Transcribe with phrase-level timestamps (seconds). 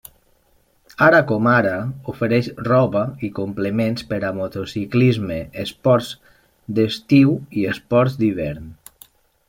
[1.07, 1.73] Ara com ara,
[2.13, 6.13] ofereix roba i complements per a motociclisme, esports
[6.79, 8.71] d'estiu i esports d'hivern.